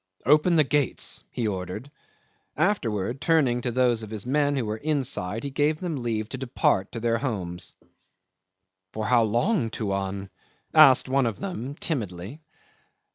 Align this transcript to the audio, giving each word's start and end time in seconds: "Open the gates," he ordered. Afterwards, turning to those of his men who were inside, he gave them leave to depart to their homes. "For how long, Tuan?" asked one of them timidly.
"Open 0.25 0.55
the 0.55 0.63
gates," 0.63 1.23
he 1.29 1.47
ordered. 1.47 1.91
Afterwards, 2.57 3.19
turning 3.21 3.61
to 3.61 3.69
those 3.69 4.01
of 4.01 4.09
his 4.09 4.25
men 4.25 4.55
who 4.55 4.65
were 4.65 4.77
inside, 4.77 5.43
he 5.43 5.51
gave 5.51 5.79
them 5.79 5.95
leave 6.01 6.27
to 6.29 6.39
depart 6.39 6.91
to 6.93 6.99
their 6.99 7.19
homes. 7.19 7.75
"For 8.93 9.05
how 9.05 9.21
long, 9.21 9.69
Tuan?" 9.69 10.31
asked 10.73 11.07
one 11.07 11.27
of 11.27 11.37
them 11.39 11.75
timidly. 11.75 12.41